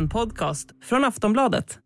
En 0.00 0.08
podcast 0.08 0.70
från 0.82 1.04
Aftonbladet. 1.04 1.78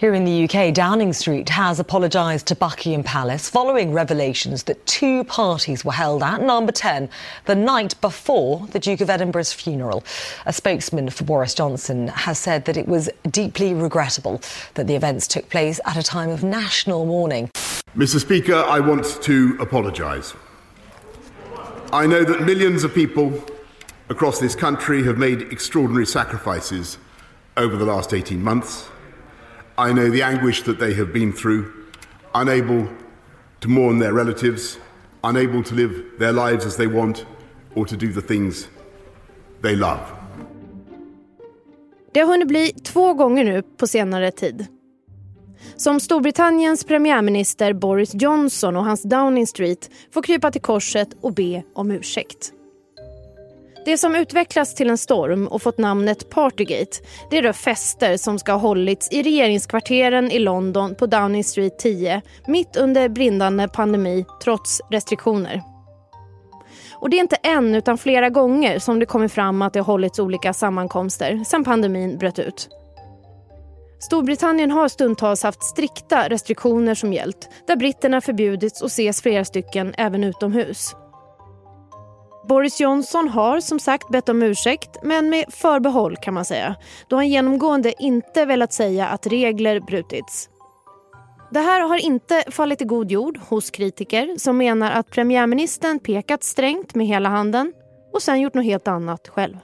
Here 0.00 0.16
in 0.16 0.24
the 0.24 0.44
UK, 0.44 0.74
Downing 0.74 1.14
Street 1.14 1.48
has 1.48 1.80
apologised 1.80 2.46
to 2.46 2.54
Buckingham 2.54 3.02
Palace 3.02 3.50
following 3.50 3.94
revelations 3.94 4.62
that 4.62 4.86
two 4.86 5.24
parties 5.24 5.84
were 5.84 5.96
held 5.96 6.22
at 6.22 6.40
number 6.40 6.72
10 6.72 7.08
the 7.44 7.54
night 7.54 8.00
before 8.00 8.66
the 8.72 8.78
Duke 8.78 9.00
of 9.02 9.10
Edinburgh's 9.10 9.52
funeral. 9.52 10.04
A 10.46 10.52
spokesman 10.52 11.10
for 11.10 11.24
Boris 11.24 11.54
Johnson 11.54 12.08
has 12.08 12.38
said 12.38 12.64
that 12.64 12.76
it 12.76 12.86
was 12.86 13.10
deeply 13.30 13.74
regrettable 13.74 14.40
that 14.74 14.86
the 14.86 14.94
events 14.94 15.26
took 15.26 15.48
place 15.48 15.80
at 15.84 15.96
a 15.96 16.02
time 16.02 16.30
of 16.30 16.44
national 16.44 17.06
mourning. 17.06 17.50
Mr. 17.96 18.20
Speaker, 18.20 18.64
I 18.68 18.78
want 18.80 19.22
to 19.22 19.56
apologise. 19.60 20.34
I 21.92 22.06
know 22.06 22.24
that 22.24 22.42
millions 22.42 22.84
of 22.84 22.94
people 22.94 23.32
across 24.08 24.38
this 24.38 24.54
country 24.54 25.02
have 25.02 25.18
made 25.18 25.52
extraordinary 25.52 26.06
sacrifices 26.06 26.98
over 27.56 27.76
the 27.76 27.84
last 27.84 28.12
18 28.12 28.42
months. 28.42 28.90
I 29.78 29.92
know 29.92 30.10
the 30.10 30.22
anguish 30.22 30.62
that 30.62 30.78
they 30.78 30.94
have 30.94 31.12
been 31.12 31.32
through, 31.32 31.64
unable 32.34 32.86
to 33.60 33.68
mourn 33.68 33.98
their 33.98 34.12
relatives, 34.12 34.78
unable 35.24 35.62
to 35.64 35.74
live 35.74 36.18
their 36.18 36.32
lives 36.32 36.66
as 36.66 36.76
they 36.76 36.86
want, 36.86 37.26
or 37.74 37.86
to 37.86 37.96
do 37.96 38.12
the 38.12 38.22
things 38.22 38.68
they 39.62 39.76
love. 39.76 40.00
Det 42.12 42.20
har 42.20 42.26
hunnit 42.26 42.48
bli 42.48 42.72
två 42.84 43.14
gånger 43.14 43.44
nu 43.44 43.62
på 43.62 43.86
senare 43.86 44.30
tid. 44.30 44.66
Som 45.76 46.00
Storbritanniens 46.00 46.84
premiärminister 46.84 47.72
Boris 47.72 48.10
Johnson 48.14 48.76
och 48.76 48.84
hans 48.84 49.02
Downing 49.02 49.46
Street 49.46 49.90
får 50.10 50.22
krypa 50.22 50.50
till 50.50 50.60
korset 50.60 51.08
och 51.20 51.34
be 51.34 51.62
om 51.74 51.90
ursäkt. 51.90 52.52
Det 53.84 53.98
som 53.98 54.14
utvecklats 54.14 54.74
till 54.74 54.90
en 54.90 54.98
storm 54.98 55.46
och 55.46 55.62
fått 55.62 55.78
namnet 55.78 56.30
Partygate 56.30 56.96
det 57.30 57.42
rör 57.42 57.52
fester 57.52 58.16
som 58.16 58.38
ska 58.38 58.52
ha 58.52 58.58
hållits 58.58 59.08
i 59.12 59.22
regeringskvarteren 59.22 60.30
i 60.30 60.38
London 60.38 60.94
på 60.94 61.06
Downing 61.06 61.44
Street 61.44 61.78
10 61.78 62.22
mitt 62.46 62.76
under 62.76 63.08
brindande 63.08 63.68
pandemi 63.68 64.24
trots 64.44 64.80
restriktioner. 64.90 65.62
Och 66.94 67.10
det 67.10 67.16
är 67.16 67.20
inte 67.20 67.36
en 67.42 67.74
utan 67.74 67.98
flera 67.98 68.28
gånger 68.28 68.78
som 68.78 68.98
det 68.98 69.06
kommer 69.06 69.28
fram 69.28 69.62
att 69.62 69.72
det 69.72 69.80
har 69.80 69.84
hållits 69.84 70.18
olika 70.18 70.52
sammankomster 70.52 71.44
sedan 71.44 71.64
pandemin 71.64 72.18
bröt 72.18 72.38
ut. 72.38 72.68
Storbritannien 74.00 74.70
har 74.70 74.88
stundtals 74.88 75.42
haft 75.42 75.62
strikta 75.62 76.28
restriktioner 76.28 76.94
som 76.94 77.12
gällt 77.12 77.48
där 77.66 77.76
britterna 77.76 78.20
förbjudits 78.20 78.82
att 78.82 78.90
ses 78.90 79.22
flera 79.22 79.44
stycken 79.44 79.94
även 79.98 80.24
utomhus. 80.24 80.94
Boris 82.48 82.80
Johnson 82.80 83.28
har 83.28 83.60
som 83.60 83.80
sagt 83.80 84.08
bett 84.08 84.28
om 84.28 84.42
ursäkt, 84.42 84.96
men 85.02 85.30
med 85.30 85.44
förbehåll 85.48 86.16
kan 86.16 86.34
man 86.34 86.44
säga. 86.44 86.76
Då 87.08 87.16
han 87.16 87.28
genomgående 87.28 87.94
inte 87.98 88.44
velat 88.44 88.72
säga 88.72 89.08
att 89.08 89.26
regler 89.26 89.80
brutits. 89.80 90.48
Det 91.50 91.60
här 91.60 91.80
har 91.80 91.96
inte 91.96 92.44
fallit 92.50 92.82
i 92.82 92.84
god 92.84 93.10
jord 93.10 93.38
hos 93.38 93.70
kritiker 93.70 94.34
som 94.38 94.56
menar 94.56 94.90
att 94.90 95.10
premiärministern 95.10 95.98
pekat 95.98 96.42
strängt 96.42 96.94
med 96.94 97.06
hela 97.06 97.28
handen 97.28 97.72
och 98.12 98.22
sen 98.22 98.40
gjort 98.40 98.54
något 98.54 98.64
helt 98.64 98.88
annat 98.88 99.28
själv. 99.28 99.56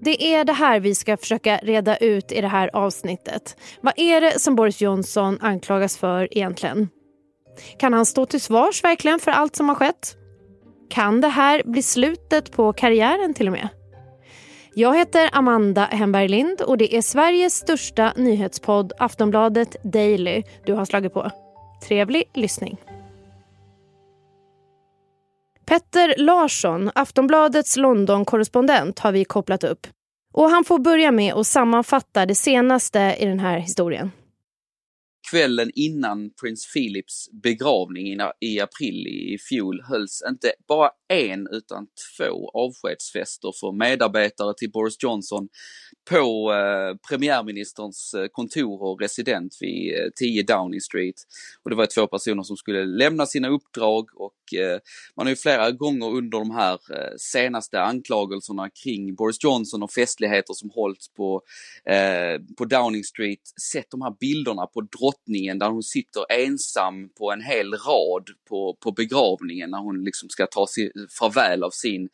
Det 0.00 0.34
är 0.34 0.44
det 0.44 0.52
här 0.52 0.80
vi 0.80 0.94
ska 0.94 1.16
försöka 1.16 1.56
reda 1.56 1.96
ut 1.96 2.32
i 2.32 2.40
det 2.40 2.48
här 2.48 2.70
avsnittet. 2.72 3.56
Vad 3.80 3.94
är 3.96 4.20
det 4.20 4.40
som 4.40 4.54
Boris 4.54 4.80
Johnson 4.80 5.38
anklagas 5.40 5.96
för 5.96 6.38
egentligen? 6.38 6.88
Kan 7.78 7.92
han 7.92 8.06
stå 8.06 8.26
till 8.26 8.40
svars 8.40 8.84
verkligen 8.84 9.20
för 9.20 9.30
allt 9.30 9.56
som 9.56 9.68
har 9.68 9.76
skett? 9.76 10.16
Kan 10.88 11.20
det 11.20 11.28
här 11.28 11.62
bli 11.64 11.82
slutet 11.82 12.52
på 12.52 12.72
karriären 12.72 13.34
till 13.34 13.46
och 13.46 13.52
med? 13.52 13.68
Jag 14.74 14.96
heter 14.96 15.30
Amanda 15.32 15.84
Hemberg 15.84 16.28
Lind 16.28 16.60
och 16.60 16.78
det 16.78 16.96
är 16.96 17.02
Sveriges 17.02 17.54
största 17.54 18.12
nyhetspodd 18.16 18.92
Aftonbladet 18.98 19.76
Daily 19.82 20.42
du 20.66 20.72
har 20.72 20.84
slagit 20.84 21.12
på. 21.12 21.30
Trevlig 21.88 22.24
lyssning. 22.34 22.76
Petter 25.66 26.14
Larsson, 26.18 26.90
Aftonbladets 26.94 27.76
London-korrespondent 27.76 28.98
har 28.98 29.12
vi 29.12 29.24
kopplat 29.24 29.64
upp. 29.64 29.86
Och 30.32 30.50
han 30.50 30.64
får 30.64 30.78
börja 30.78 31.12
med 31.12 31.34
att 31.34 31.46
sammanfatta 31.46 32.26
det 32.26 32.34
senaste 32.34 33.16
i 33.18 33.24
den 33.24 33.40
här 33.40 33.58
historien 33.58 34.10
kvällen 35.34 35.70
innan 35.74 36.30
prins 36.40 36.72
Philips 36.72 37.28
begravning 37.42 38.18
i 38.40 38.60
april 38.60 39.06
i 39.06 39.38
fjol 39.48 39.82
hölls 39.88 40.22
inte 40.28 40.52
bara 40.68 40.90
en 41.08 41.48
utan 41.50 41.86
två 42.16 42.50
avskedsfester 42.54 43.52
för 43.60 43.72
medarbetare 43.72 44.54
till 44.56 44.70
Boris 44.70 44.96
Johnson 45.02 45.48
på 46.10 46.52
eh, 46.52 46.96
premiärministerns 47.08 48.14
eh, 48.14 48.26
kontor 48.32 48.82
och 48.82 49.00
resident 49.00 49.56
vid 49.60 49.94
eh, 49.94 50.10
10 50.16 50.42
Downing 50.42 50.80
Street. 50.80 51.14
Och 51.62 51.70
det 51.70 51.76
var 51.76 51.86
två 51.86 52.06
personer 52.06 52.42
som 52.42 52.56
skulle 52.56 52.84
lämna 52.84 53.26
sina 53.26 53.48
uppdrag 53.48 54.08
och 54.14 54.54
eh, 54.58 54.78
man 55.16 55.26
har 55.26 55.30
ju 55.30 55.36
flera 55.36 55.70
gånger 55.70 56.06
under 56.06 56.38
de 56.38 56.50
här 56.50 56.72
eh, 56.72 57.14
senaste 57.16 57.80
anklagelserna 57.80 58.70
kring 58.84 59.14
Boris 59.14 59.44
Johnson 59.44 59.82
och 59.82 59.92
festligheter 59.92 60.54
som 60.54 60.70
hållits 60.70 61.14
på, 61.14 61.42
eh, 61.84 62.40
på 62.58 62.64
Downing 62.64 63.04
Street 63.04 63.40
sett 63.72 63.90
de 63.90 64.02
här 64.02 64.14
bilderna 64.20 64.66
på 64.66 64.80
drottningen 64.80 65.58
där 65.58 65.70
hon 65.70 65.82
sitter 65.82 66.32
ensam 66.32 67.08
på 67.18 67.32
en 67.32 67.42
hel 67.42 67.72
rad 67.72 68.28
på, 68.48 68.76
på 68.80 68.92
begravningen 68.92 69.70
när 69.70 69.78
hon 69.78 70.04
liksom 70.04 70.28
ska 70.28 70.46
ta 70.46 70.66
sig 70.66 70.90
farväl 71.18 71.64
av 71.64 71.70
sin 71.70 72.08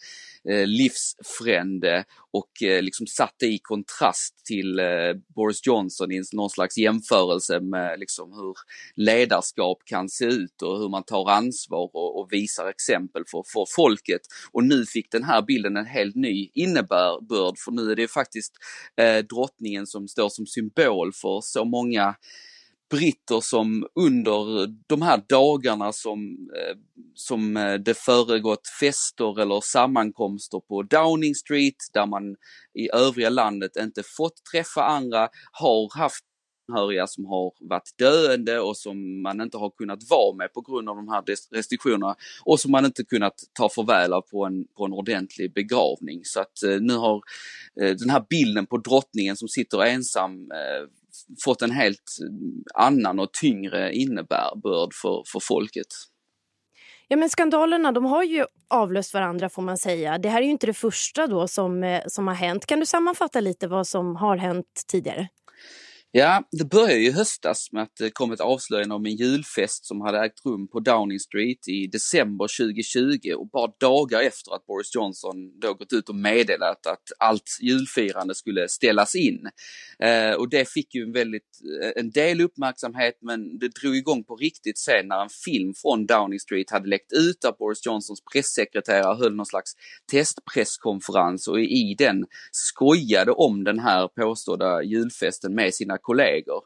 eh, 0.49 0.67
livsfrände 0.67 2.05
och 2.33 2.63
eh, 2.63 2.83
liksom 2.83 3.07
satte 3.07 3.47
i 3.47 3.59
kontrast 3.59 4.47
till 4.47 4.79
eh, 4.79 4.87
Boris 5.35 5.67
Johnson 5.67 6.13
i 6.13 6.23
någon 6.33 6.51
slags 6.51 6.79
jämförelse 6.79 7.61
med 7.61 8.01
liksom 8.01 8.33
hur 8.33 8.55
ledarskap 8.97 9.79
kan 9.85 10.09
se 10.09 10.25
ut 10.25 10.63
och 10.63 10.79
hur 10.79 10.89
man 10.89 11.05
tar 11.05 11.31
ansvar 11.31 11.91
och, 11.93 12.21
och 12.21 12.33
visar 12.33 12.69
exempel 12.69 13.25
för, 13.31 13.43
för 13.53 13.65
folket. 13.77 14.21
Och 14.53 14.65
nu 14.65 14.87
fick 14.87 15.13
den 15.13 15.25
här 15.25 15.43
bilden 15.43 15.77
en 15.77 15.87
helt 15.87 16.17
ny 16.17 16.51
innebörd 16.55 17.59
för 17.59 17.73
nu 17.73 17.91
är 17.91 17.97
det 17.97 18.09
faktiskt 18.09 18.53
eh, 18.97 19.19
drottningen 19.19 19.87
som 19.87 20.09
står 20.09 20.29
som 20.29 20.47
symbol 20.47 21.13
för 21.13 21.41
så 21.41 21.65
många 21.65 22.15
britter 22.91 23.41
som 23.41 23.87
under 23.95 24.67
de 24.87 25.03
här 25.03 25.23
dagarna 25.29 25.93
som, 25.93 26.49
eh, 26.57 26.77
som 27.15 27.57
eh, 27.57 27.75
det 27.75 27.95
föregått 27.95 28.69
fester 28.81 29.41
eller 29.41 29.61
sammankomster 29.61 30.61
på 30.61 30.83
Downing 30.83 31.35
Street 31.35 31.77
där 31.93 32.07
man 32.07 32.37
i 32.75 32.91
övriga 32.93 33.31
landet 33.31 33.77
inte 33.77 34.03
fått 34.17 34.45
träffa 34.53 34.85
andra, 34.85 35.29
har 35.53 35.99
haft 35.99 36.25
anhöriga 36.71 37.07
som 37.07 37.27
har 37.27 37.53
varit 37.61 37.99
döende 37.99 38.61
och 38.61 38.77
som 38.77 39.23
man 39.23 39.41
inte 39.41 39.59
har 39.59 39.71
kunnat 39.71 40.11
vara 40.11 40.37
med 40.37 40.53
på 40.53 40.61
grund 40.61 40.89
av 40.89 40.97
de 40.97 41.09
här 41.09 41.25
restriktionerna 41.51 42.15
och 42.45 42.61
som 42.61 42.71
man 42.71 42.85
inte 42.85 43.05
kunnat 43.05 43.35
ta 43.53 43.69
farväl 43.69 44.13
av 44.13 44.23
på 44.23 44.47
en, 44.47 44.65
på 44.77 44.85
en 44.85 44.93
ordentlig 44.93 45.55
begravning. 45.55 46.21
Så 46.25 46.41
att 46.41 46.63
eh, 46.63 46.81
nu 46.81 46.95
har 46.95 47.23
eh, 47.81 47.97
den 47.97 48.11
här 48.11 48.25
bilden 48.31 48.67
på 48.67 48.77
drottningen 48.77 49.37
som 49.37 49.49
sitter 49.49 49.85
ensam 49.85 50.51
eh, 50.51 50.89
fått 51.45 51.63
en 51.63 51.71
helt 51.71 52.17
annan 52.75 53.21
och 53.21 53.33
tyngre 53.33 53.95
innebörd 53.95 54.95
för, 55.03 55.23
för 55.33 55.41
folket. 55.41 55.87
Ja 57.09 57.17
men 57.17 57.31
skandalerna 57.31 57.93
de 57.93 58.05
har 58.05 58.23
ju 58.23 58.45
avlöst 58.69 59.15
varandra 59.15 59.49
får 59.49 59.63
man 59.63 59.79
säga. 59.79 60.19
Det 60.19 60.29
här 60.29 60.39
är 60.41 60.45
ju 60.45 60.51
inte 60.51 60.67
det 60.67 60.75
första 60.75 61.27
då 61.27 61.49
som, 61.49 61.85
eh, 61.85 62.03
som 62.07 62.29
har 62.29 62.35
hänt. 62.35 62.67
Kan 62.67 62.81
du 62.81 62.87
sammanfatta 62.87 63.41
lite 63.41 63.69
vad 63.69 63.87
som 63.87 64.17
har 64.17 64.37
hänt 64.37 64.85
tidigare? 64.87 65.29
Ja, 66.13 66.43
det 66.53 66.65
började 66.65 66.95
ju 66.95 67.07
i 67.07 67.13
höstas 67.13 67.73
med 67.73 67.83
att 67.83 67.97
det 67.99 68.11
kom 68.11 68.33
ett 68.33 68.41
avslöjande 68.41 68.95
om 68.95 69.07
en 69.07 69.17
julfest 69.17 69.87
som 69.87 70.01
hade 70.01 70.25
ägt 70.25 70.47
rum 70.47 70.69
på 70.69 70.81
Downing 70.81 71.21
Street 71.21 71.69
i 71.69 71.87
december 71.87 72.47
2020 72.59 73.33
och 73.37 73.49
bara 73.49 73.73
dagar 73.81 74.21
efter 74.21 74.55
att 74.55 74.67
Boris 74.67 74.95
Johnson 74.95 75.61
då 75.61 75.75
gått 75.75 75.93
ut 75.93 76.09
och 76.09 76.15
meddelat 76.15 76.87
att 76.87 77.03
allt 77.19 77.59
julfirande 77.61 78.35
skulle 78.35 78.69
ställas 78.69 79.15
in. 79.15 79.49
Eh, 79.99 80.33
och 80.33 80.49
det 80.49 80.69
fick 80.69 80.95
ju 80.95 81.03
en 81.03 81.13
väldigt, 81.13 81.61
eh, 81.83 81.93
en 81.97 82.11
del 82.11 82.41
uppmärksamhet 82.41 83.19
men 83.21 83.59
det 83.59 83.69
drog 83.69 83.97
igång 83.97 84.25
på 84.25 84.37
riktigt 84.37 84.79
sen 84.79 85.09
när 85.09 85.23
en 85.23 85.29
film 85.45 85.75
från 85.75 86.07
Downing 86.07 86.41
Street 86.41 86.71
hade 86.71 86.89
läckt 86.89 87.13
ut 87.13 87.41
där 87.41 87.53
Boris 87.59 87.87
Johnsons 87.87 88.23
pressekreterare 88.33 89.17
höll 89.17 89.35
någon 89.35 89.47
slags 89.47 89.73
testpresskonferens 90.11 91.49
och 91.49 91.61
i 91.61 91.95
den 91.99 92.27
skojade 92.53 93.33
om 93.33 93.65
den 93.65 93.79
här 93.79 94.09
påstådda 94.09 94.83
julfesten 94.83 95.55
med 95.55 95.75
sina 95.75 96.00
kollegor. 96.03 96.63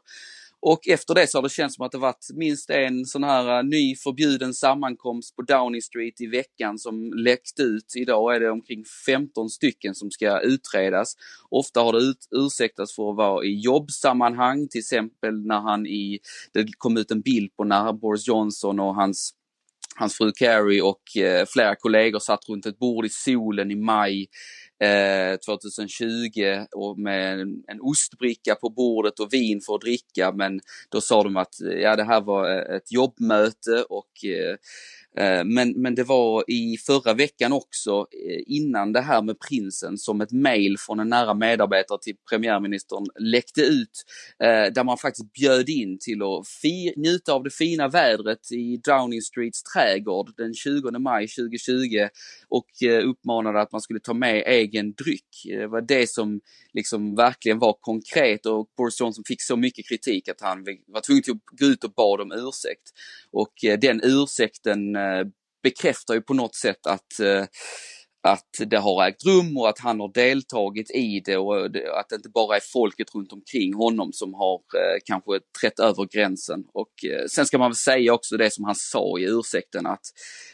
Och 0.67 0.87
efter 0.87 1.13
det 1.13 1.27
så 1.27 1.37
har 1.37 1.43
det 1.43 1.49
känts 1.49 1.75
som 1.75 1.85
att 1.85 1.91
det 1.91 1.97
varit 1.97 2.27
minst 2.33 2.69
en 2.69 3.05
sån 3.05 3.23
här 3.23 3.57
eh, 3.57 3.63
ny 3.63 3.95
förbjuden 3.95 4.53
sammankomst 4.53 5.35
på 5.35 5.41
Downing 5.41 5.81
Street 5.81 6.21
i 6.21 6.27
veckan 6.27 6.79
som 6.79 7.13
läckt 7.13 7.59
ut. 7.59 7.93
Idag 7.95 8.35
är 8.35 8.39
det 8.39 8.51
omkring 8.51 8.83
15 9.05 9.49
stycken 9.49 9.95
som 9.95 10.11
ska 10.11 10.39
utredas. 10.39 11.13
Ofta 11.49 11.79
har 11.79 11.93
det 11.93 11.99
ut, 11.99 12.27
ursäktats 12.31 12.95
för 12.95 13.09
att 13.09 13.17
vara 13.17 13.45
i 13.45 13.59
jobbsammanhang, 13.59 14.67
till 14.67 14.79
exempel 14.79 15.45
när 15.47 15.59
han 15.59 15.85
i, 15.85 16.19
det 16.53 16.65
kom 16.77 16.97
ut 16.97 17.11
en 17.11 17.21
bild 17.21 17.55
på 17.55 17.63
när 17.63 17.93
Boris 17.93 18.27
Johnson 18.27 18.79
och 18.79 18.95
hans 18.95 19.33
hans 19.95 20.17
fru 20.17 20.31
Carrie 20.31 20.81
och 20.81 21.17
eh, 21.17 21.45
flera 21.47 21.75
kollegor 21.75 22.19
satt 22.19 22.49
runt 22.49 22.65
ett 22.65 22.79
bord 22.79 23.05
i 23.05 23.09
solen 23.09 23.71
i 23.71 23.75
maj 23.75 24.27
eh, 24.83 25.37
2020 25.37 26.65
och 26.75 26.99
med 26.99 27.39
en, 27.39 27.63
en 27.67 27.81
ostbricka 27.81 28.55
på 28.55 28.69
bordet 28.69 29.19
och 29.19 29.33
vin 29.33 29.61
för 29.61 29.75
att 29.75 29.81
dricka. 29.81 30.31
Men 30.31 30.59
då 30.89 31.01
sa 31.01 31.23
de 31.23 31.37
att 31.37 31.61
eh, 31.61 31.77
ja 31.77 31.95
det 31.95 32.03
här 32.03 32.21
var 32.21 32.49
eh, 32.49 32.75
ett 32.75 32.91
jobbmöte 32.91 33.83
och 33.89 34.25
eh, 34.25 34.55
Eh, 34.55 34.57
Eh, 35.17 35.43
men, 35.45 35.81
men 35.81 35.95
det 35.95 36.03
var 36.03 36.43
i 36.47 36.77
förra 36.77 37.13
veckan 37.13 37.53
också, 37.53 37.91
eh, 37.99 38.43
innan 38.47 38.93
det 38.93 39.01
här 39.01 39.21
med 39.21 39.39
prinsen, 39.39 39.97
som 39.97 40.21
ett 40.21 40.31
mejl 40.31 40.77
från 40.77 40.99
en 40.99 41.09
nära 41.09 41.33
medarbetare 41.33 41.99
till 42.01 42.15
premiärministern 42.29 43.05
läckte 43.19 43.61
ut, 43.61 44.03
eh, 44.43 44.73
där 44.73 44.83
man 44.83 44.97
faktiskt 44.97 45.33
bjöd 45.33 45.69
in 45.69 45.97
till 45.99 46.21
att 46.21 46.47
fi, 46.47 46.93
njuta 46.97 47.33
av 47.33 47.43
det 47.43 47.49
fina 47.49 47.87
vädret 47.87 48.51
i 48.51 48.77
Downing 48.77 49.21
Streets 49.21 49.63
trädgård 49.63 50.33
den 50.37 50.53
20 50.53 50.99
maj 50.99 51.27
2020 51.27 52.07
och 52.49 52.67
uppmanade 53.03 53.61
att 53.61 53.71
man 53.71 53.81
skulle 53.81 53.99
ta 53.99 54.13
med 54.13 54.43
egen 54.47 54.93
dryck. 54.93 55.27
Det 55.43 55.67
var 55.67 55.81
det 55.81 56.09
som 56.09 56.41
liksom 56.73 57.15
verkligen 57.15 57.59
var 57.59 57.77
konkret 57.81 58.45
och 58.45 58.69
Boris 58.77 58.99
Johnson 58.99 59.23
fick 59.27 59.41
så 59.41 59.55
mycket 59.55 59.87
kritik 59.87 60.29
att 60.29 60.41
han 60.41 60.65
var 60.87 61.01
tvungen 61.01 61.23
att 61.27 61.59
gå 61.59 61.65
ut 61.65 61.83
och 61.83 61.91
bad 61.91 62.21
om 62.21 62.31
ursäkt. 62.31 62.91
Och 63.31 63.53
den 63.81 64.01
ursäkten 64.03 64.95
Eh, 65.05 65.25
bekräftar 65.63 66.13
ju 66.13 66.21
på 66.21 66.33
något 66.33 66.55
sätt 66.55 66.87
att 66.87 67.19
eh, 67.19 67.45
att 68.25 68.69
det 68.69 68.77
har 68.77 69.07
ägt 69.07 69.25
rum 69.25 69.57
och 69.57 69.69
att 69.69 69.79
han 69.79 69.99
har 69.99 70.11
deltagit 70.13 70.91
i 70.91 71.21
det 71.25 71.37
och 71.37 71.65
att 71.65 72.09
det 72.09 72.15
inte 72.15 72.29
bara 72.29 72.55
är 72.55 72.61
folket 72.73 73.15
runt 73.15 73.33
omkring 73.33 73.73
honom 73.73 74.13
som 74.13 74.33
har 74.33 74.55
eh, 74.55 74.99
kanske 75.05 75.31
trätt 75.61 75.79
över 75.79 76.05
gränsen. 76.05 76.63
Och 76.73 77.05
eh, 77.05 77.25
sen 77.27 77.45
ska 77.45 77.57
man 77.57 77.69
väl 77.69 77.75
säga 77.75 78.13
också 78.13 78.37
det 78.37 78.53
som 78.53 78.65
han 78.65 78.75
sa 78.75 79.19
i 79.19 79.23
ursäkten 79.23 79.85
att 79.85 80.05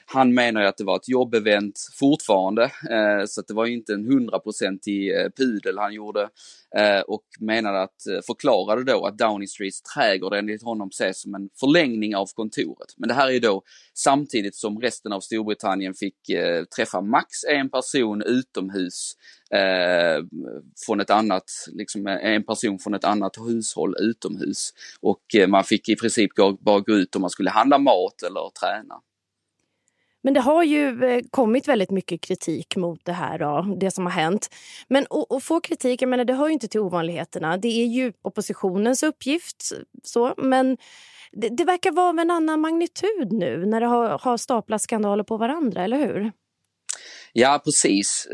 han 0.06 0.33
menar 0.33 0.62
ju 0.62 0.68
att 0.68 0.77
det 0.77 0.83
var 0.83 0.95
ett 0.95 1.09
jobbevent 1.09 1.79
fortfarande, 2.00 2.63
eh, 2.63 3.25
så 3.27 3.41
att 3.41 3.47
det 3.47 3.53
var 3.53 3.65
inte 3.65 3.94
en 3.94 4.06
hundraprocentig 4.06 5.15
eh, 5.15 5.29
pudel 5.38 5.77
han 5.77 5.94
gjorde 5.94 6.29
eh, 6.77 7.00
och 7.00 7.24
menade 7.39 7.81
att, 7.81 8.07
eh, 8.07 8.21
förklarade 8.27 8.83
då 8.83 9.06
att 9.06 9.17
Downing 9.17 9.47
Streets 9.47 9.81
trädgård 9.81 10.33
enligt 10.33 10.63
honom 10.63 10.89
ses 10.89 11.21
som 11.21 11.35
en 11.35 11.50
förlängning 11.59 12.15
av 12.15 12.27
kontoret. 12.35 12.94
Men 12.97 13.07
det 13.09 13.13
här 13.13 13.27
är 13.27 13.31
ju 13.31 13.39
då 13.39 13.62
samtidigt 13.94 14.56
som 14.56 14.79
resten 14.79 15.13
av 15.13 15.19
Storbritannien 15.19 15.94
fick 15.94 16.29
eh, 16.29 16.63
träffa 16.63 17.01
max 17.01 17.27
en 17.50 17.60
en 17.61 17.69
person 17.69 18.21
utomhus 18.21 19.13
eh, 19.53 20.23
från 20.85 20.99
ett 20.99 21.09
annat, 21.09 21.43
liksom 21.67 22.07
eh, 22.07 22.33
en 22.33 22.43
person 22.43 22.79
från 22.79 22.93
ett 22.93 23.03
annat 23.03 23.37
hushåll 23.37 23.95
utomhus. 23.99 24.73
Och 25.01 25.35
eh, 25.35 25.47
man 25.47 25.63
fick 25.63 25.89
i 25.89 25.95
princip 25.95 26.33
gå, 26.33 26.51
bara 26.51 26.79
gå 26.79 26.93
ut 26.93 27.15
om 27.15 27.21
man 27.21 27.29
skulle 27.29 27.49
handla 27.49 27.77
mat 27.77 28.23
eller 28.23 28.49
träna. 28.59 28.95
Men 30.23 30.33
det 30.33 30.39
har 30.39 30.63
ju 30.63 31.03
eh, 31.03 31.21
kommit 31.29 31.67
väldigt 31.67 31.91
mycket 31.91 32.21
kritik 32.21 32.75
mot 32.75 33.05
det 33.05 33.11
här, 33.11 33.39
då, 33.39 33.75
det 33.79 33.91
som 33.91 34.05
har 34.05 34.13
hänt. 34.13 34.49
Men 34.87 35.05
att 35.29 35.43
få 35.43 35.59
kritik, 35.59 36.01
jag 36.01 36.09
menar, 36.09 36.25
det 36.25 36.33
hör 36.33 36.47
ju 36.47 36.53
inte 36.53 36.67
till 36.67 36.79
ovanligheterna. 36.79 37.57
Det 37.57 37.67
är 37.67 37.85
ju 37.85 38.13
oppositionens 38.21 39.03
uppgift. 39.03 39.71
Så, 40.03 40.33
men 40.37 40.77
det, 41.31 41.49
det 41.49 41.63
verkar 41.65 41.91
vara 41.91 42.09
av 42.09 42.19
en 42.19 42.31
annan 42.31 42.61
magnitud 42.61 43.31
nu 43.31 43.65
när 43.65 43.81
det 43.81 43.87
har, 43.87 44.19
har 44.19 44.37
staplat 44.37 44.81
skandaler 44.81 45.23
på 45.23 45.37
varandra, 45.37 45.83
eller 45.83 45.97
hur? 45.97 46.31
Ja 47.33 47.61
precis. 47.65 48.27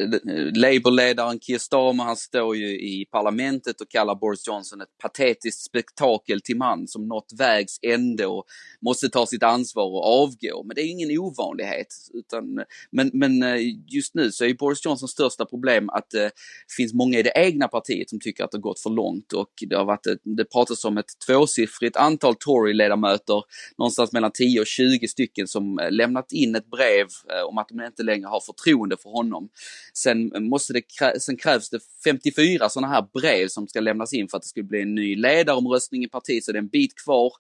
Labourledaren 0.56 1.40
Keir 1.40 1.58
Starmer 1.58 2.04
han 2.04 2.16
står 2.16 2.56
ju 2.56 2.68
i 2.68 3.06
parlamentet 3.12 3.82
och 3.82 3.90
kallar 3.90 4.16
Boris 4.16 4.48
Johnson 4.48 4.82
ett 4.82 4.98
patetiskt 5.02 5.66
spektakel 5.66 6.42
till 6.42 6.58
man 6.58 6.88
som 6.88 7.08
nått 7.08 7.32
vägs 7.38 7.80
ände 7.82 8.26
och 8.26 8.46
måste 8.82 9.10
ta 9.10 9.26
sitt 9.26 9.44
ansvar 9.44 9.84
och 9.84 10.24
avgå. 10.24 10.64
Men 10.64 10.76
det 10.76 10.82
är 10.82 10.90
ingen 10.90 11.20
ovanlighet. 11.20 11.88
Utan, 12.14 12.66
men, 12.92 13.12
men 13.14 13.44
eh, 13.44 13.58
just 13.88 14.16
nu 14.16 14.32
så 14.32 14.46
är 14.46 14.54
Boris 14.54 14.86
Johnsons 14.86 15.12
största 15.12 15.46
problem 15.46 15.90
att 15.90 16.10
det 16.10 16.32
finns 16.78 16.94
många 16.94 17.20
i 17.20 17.24
det 17.24 17.34
egna 17.36 17.68
partiet 17.68 18.10
som 18.10 18.20
tycker 18.20 18.44
att 18.44 18.52
det 18.52 18.58
gått 18.58 18.80
för 18.80 18.90
långt 18.90 19.34
och 19.34 19.52
det 19.70 19.76
har 19.76 19.86
varit 19.86 20.08
det 20.24 20.46
pratas 20.46 20.86
om 20.86 20.98
ett 20.98 21.20
tvåsiffrigt 21.28 21.98
antal 21.98 22.36
Tory-ledamöter, 22.36 23.44
någonstans 23.78 24.12
mellan 24.12 24.32
10 24.32 24.60
och 24.60 24.68
20 24.68 25.08
stycken 25.08 25.48
som 25.48 25.80
eh, 25.80 25.92
lämnat 25.92 26.32
in 26.32 26.56
ett 26.56 26.70
brev 26.70 27.08
om 27.50 27.58
att 27.58 27.70
de 27.70 27.86
inte 27.86 28.04
längre 28.04 28.28
har 28.28 28.40
förtroende 28.40 28.87
förtroende 28.88 28.98
för 29.04 29.10
honom. 29.10 29.50
Sen, 29.94 30.32
måste 30.50 30.74
det, 30.74 30.82
sen 31.22 31.38
krävs 31.38 31.70
det 31.70 31.80
54 32.04 32.70
sådana 32.70 32.94
här 32.94 33.06
brev 33.14 33.48
som 33.48 33.68
ska 33.68 33.80
lämnas 33.80 34.14
in 34.14 34.28
för 34.28 34.38
att 34.38 34.44
det 34.44 34.50
ska 34.50 34.64
bli 34.64 34.82
en 34.82 34.96
ny 34.96 35.16
ledaromröstning 35.16 36.04
i 36.04 36.08
partiet, 36.08 36.44
så 36.44 36.52
det 36.52 36.58
är 36.58 36.62
en 36.62 36.68
bit 36.68 36.94
kvar. 37.06 37.32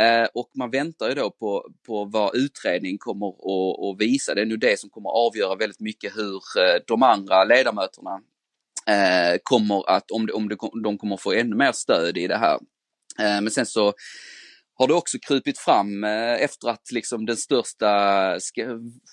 Eh, 0.00 0.28
och 0.34 0.50
man 0.54 0.70
väntar 0.70 1.08
ju 1.08 1.14
då 1.14 1.30
på, 1.30 1.70
på 1.86 2.04
vad 2.04 2.36
utredningen 2.36 2.98
kommer 2.98 3.28
att, 3.28 4.00
visa. 4.00 4.34
Det 4.34 4.40
är 4.40 4.46
nu 4.46 4.56
det 4.56 4.80
som 4.80 4.90
kommer 4.90 5.10
att 5.10 5.26
avgöra 5.26 5.56
väldigt 5.56 5.80
mycket 5.80 6.16
hur 6.16 6.36
eh, 6.36 6.82
de 6.86 7.02
andra 7.02 7.44
ledamöterna 7.44 8.20
eh, 8.86 9.38
kommer 9.42 9.90
att, 9.90 10.10
om, 10.10 10.26
de, 10.26 10.32
om 10.32 10.82
de 10.82 10.98
kommer 10.98 11.14
att 11.14 11.22
få 11.22 11.32
ännu 11.32 11.56
mer 11.56 11.72
stöd 11.72 12.16
i 12.16 12.26
det 12.26 12.38
här. 12.38 12.58
Eh, 13.18 13.40
men 13.40 13.50
sen 13.50 13.66
så 13.66 13.92
har 14.76 14.88
det 14.88 14.94
också 14.94 15.18
krupit 15.18 15.58
fram 15.58 16.04
eh, 16.04 16.42
efter 16.42 16.68
att 16.68 16.92
liksom 16.92 17.26
den 17.26 17.36
största 17.36 17.90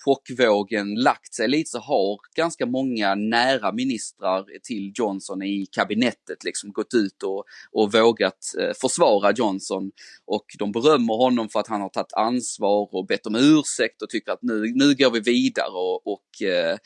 chockvågen 0.04 0.94
lagt 0.94 1.34
sig 1.34 1.48
lite 1.48 1.70
så 1.70 1.78
har 1.78 2.18
ganska 2.36 2.66
många 2.66 3.14
nära 3.14 3.72
ministrar 3.72 4.44
till 4.62 4.92
Johnson 4.94 5.42
i 5.42 5.66
kabinettet 5.72 6.44
liksom 6.44 6.72
gått 6.72 6.94
ut 6.94 7.22
och, 7.22 7.44
och 7.72 7.92
vågat 7.92 8.54
eh, 8.60 8.72
försvara 8.80 9.32
Johnson. 9.32 9.90
Och 10.26 10.46
de 10.58 10.72
berömmer 10.72 11.14
honom 11.14 11.48
för 11.48 11.60
att 11.60 11.68
han 11.68 11.80
har 11.80 11.88
tagit 11.88 12.12
ansvar 12.12 12.88
och 12.94 13.06
bett 13.06 13.26
om 13.26 13.34
ursäkt 13.34 14.02
och 14.02 14.08
tycker 14.08 14.32
att 14.32 14.42
nu, 14.42 14.72
nu 14.74 14.94
går 14.94 15.10
vi 15.10 15.20
vidare 15.20 15.70
och, 15.70 16.06
och 16.06 16.42
eh, 16.48 16.76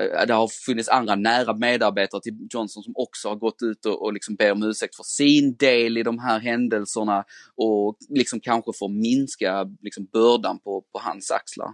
Eh, 0.00 0.20
eh, 0.20 0.26
det 0.26 0.34
har 0.34 0.48
funnits 0.48 0.88
andra 0.88 1.14
nära 1.14 1.54
medarbetare 1.56 2.20
till 2.20 2.46
Johnson 2.50 2.82
som 2.82 2.92
också 2.96 3.28
har 3.28 3.36
gått 3.36 3.62
ut 3.62 3.86
och, 3.86 4.02
och 4.02 4.12
liksom 4.12 4.34
ber 4.34 4.52
om 4.52 4.62
ursäkt 4.62 4.96
för 4.96 5.04
sin 5.04 5.56
del 5.56 5.98
i 5.98 6.02
de 6.02 6.18
här 6.18 6.40
händelserna 6.40 7.24
och 7.56 7.96
liksom 8.08 8.40
kanske 8.40 8.72
får 8.78 8.88
minska 8.88 9.66
liksom 9.80 10.04
bördan 10.12 10.58
på, 10.58 10.84
på 10.92 10.98
hans 10.98 11.30
axlar. 11.30 11.70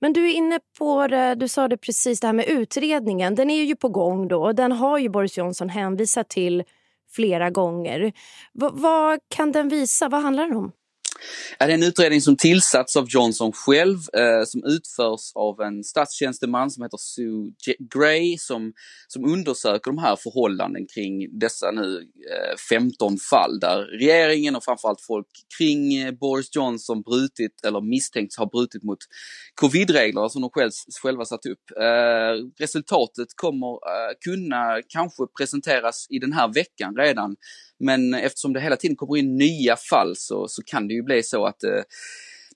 Men 0.00 0.12
du 0.12 0.30
är 0.30 0.34
inne 0.34 0.60
på 0.78 1.06
det, 1.06 1.34
du 1.34 1.48
sa 1.48 1.68
det 1.68 1.76
precis, 1.76 2.20
det 2.20 2.26
här 2.26 2.34
med 2.34 2.48
utredningen. 2.48 3.34
Den 3.34 3.50
är 3.50 3.64
ju 3.64 3.76
på 3.76 3.88
gång 3.88 4.28
då. 4.28 4.42
och 4.44 4.54
Den 4.54 4.72
har 4.72 4.98
ju 4.98 5.08
Boris 5.08 5.38
Johnson 5.38 5.68
hänvisat 5.68 6.28
till 6.28 6.64
flera 7.10 7.50
gånger. 7.50 8.12
V 8.54 8.68
vad 8.72 9.18
kan 9.28 9.52
den 9.52 9.68
visa? 9.68 10.08
Vad 10.08 10.22
handlar 10.22 10.46
den 10.46 10.56
om? 10.56 10.72
Det 11.58 11.64
är 11.64 11.68
en 11.68 11.82
utredning 11.82 12.20
som 12.20 12.36
tillsatts 12.36 12.96
av 12.96 13.06
Johnson 13.08 13.52
själv, 13.52 13.98
eh, 14.12 14.44
som 14.44 14.64
utförs 14.64 15.32
av 15.34 15.60
en 15.60 15.84
statstjänsteman 15.84 16.70
som 16.70 16.82
heter 16.82 16.98
Sue 16.98 17.52
Gray 17.94 18.38
som, 18.38 18.72
som 19.08 19.24
undersöker 19.24 19.90
de 19.90 19.98
här 19.98 20.16
förhållanden 20.16 20.86
kring 20.94 21.38
dessa 21.38 21.70
nu 21.70 21.98
eh, 21.98 22.56
15 22.70 23.16
fall 23.30 23.60
där 23.60 23.82
regeringen 23.82 24.56
och 24.56 24.64
framförallt 24.64 25.00
folk 25.00 25.26
kring 25.58 25.94
eh, 25.94 26.12
Boris 26.12 26.56
Johnson 26.56 27.02
brutit 27.02 27.64
eller 27.64 27.80
misstänks 27.80 28.36
ha 28.36 28.46
brutit 28.46 28.82
mot 28.82 28.98
covid-reglerna 29.54 30.28
som 30.28 30.42
de 30.42 30.50
själv, 30.50 30.70
själva 31.02 31.24
satt 31.24 31.46
upp. 31.46 31.70
Eh, 31.80 32.44
resultatet 32.58 33.28
kommer 33.36 33.68
eh, 33.68 34.12
kunna 34.24 34.82
kanske 34.88 35.22
presenteras 35.38 36.06
i 36.10 36.18
den 36.18 36.32
här 36.32 36.48
veckan 36.54 36.96
redan 36.96 37.36
men 37.80 38.14
eftersom 38.14 38.52
det 38.52 38.60
hela 38.60 38.76
tiden 38.76 38.96
kommer 38.96 39.16
in 39.16 39.36
nya 39.36 39.76
fall 39.90 40.16
så, 40.16 40.48
så 40.48 40.62
kan 40.62 40.88
det 40.88 40.94
ju 40.94 41.02
bli 41.02 41.22
så 41.22 41.46
att 41.46 41.64
eh, 41.64 41.82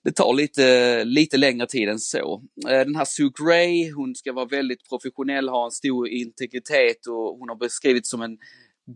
det 0.03 0.11
tar 0.11 0.33
lite, 0.33 1.03
lite 1.03 1.37
längre 1.37 1.67
tid 1.67 1.89
än 1.89 1.99
så. 1.99 2.43
Eh, 2.69 2.79
den 2.79 2.95
här 2.95 3.05
Sue 3.05 3.31
Gray, 3.43 3.91
hon 3.91 4.15
ska 4.15 4.33
vara 4.33 4.45
väldigt 4.45 4.89
professionell, 4.89 5.49
ha 5.49 5.65
en 5.65 5.71
stor 5.71 6.09
integritet 6.09 7.07
och 7.07 7.37
hon 7.39 7.49
har 7.49 7.55
beskrivits 7.55 8.09
som 8.09 8.21
en 8.21 8.37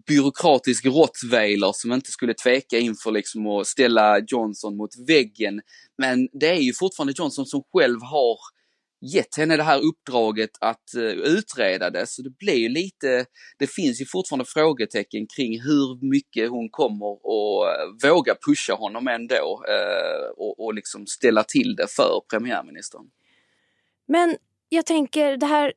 byråkratisk 0.08 0.86
rottweiler 0.86 1.72
som 1.74 1.94
inte 1.94 2.12
skulle 2.12 2.34
tveka 2.34 2.78
inför 2.78 3.12
liksom 3.12 3.48
att 3.48 3.68
ställa 3.68 4.20
Johnson 4.28 4.78
mot 4.78 4.90
väggen. 5.08 5.62
Men 5.98 6.28
det 6.40 6.50
är 6.50 6.60
ju 6.60 6.74
fortfarande 6.74 7.14
Johnson 7.18 7.46
som 7.46 7.64
själv 7.74 8.02
har 8.02 8.38
gett 9.02 9.38
henne 9.38 9.58
det 9.58 9.64
här 9.64 9.82
uppdraget 9.82 10.50
att 10.62 10.96
eh, 10.96 11.04
utreda 11.04 11.90
det. 11.90 12.08
Så 12.08 12.22
det 12.22 12.38
blir 12.38 12.56
ju 12.56 12.70
lite, 12.70 13.26
det 13.60 13.68
finns 13.68 14.02
ju 14.02 14.06
fortfarande 14.06 14.46
frågetecken 14.46 15.28
kring 15.36 15.62
hur 15.62 16.10
mycket 16.10 16.50
hon 16.50 16.70
kommer 16.70 17.12
att 17.14 18.04
eh, 18.04 18.10
våga 18.10 18.36
pusha 18.48 18.74
honom 18.74 19.08
ändå 19.08 19.64
eh, 19.70 20.30
och, 20.38 20.60
och 20.66 20.74
liksom 20.74 21.08
ställa 21.08 21.44
till 21.44 21.76
det 21.76 21.88
för 21.96 22.22
premiärministern. 22.30 23.06
Men 24.08 24.38
jag 24.70 24.86
tänker 24.86 25.38
det 25.38 25.46
här 25.46 25.74